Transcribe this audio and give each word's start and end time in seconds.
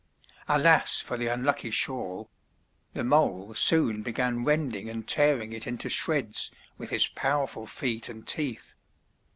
Alas! 0.47 0.99
for 0.99 1.15
the 1.15 1.27
unlucky 1.27 1.69
shawl 1.69 2.27
the 2.93 3.03
mole 3.03 3.53
soon 3.53 4.01
began 4.01 4.43
rending 4.43 4.89
and 4.89 5.07
tearing 5.07 5.53
it 5.53 5.67
into 5.67 5.89
shreds 5.91 6.49
with 6.75 6.89
his 6.89 7.07
powerful 7.09 7.67
feet 7.67 8.09
and 8.09 8.25
teeth. 8.25 8.73